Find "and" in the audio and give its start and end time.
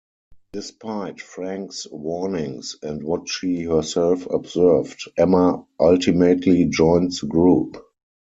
2.81-3.03